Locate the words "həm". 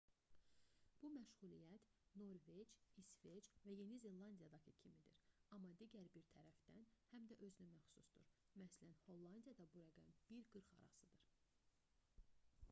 7.13-7.29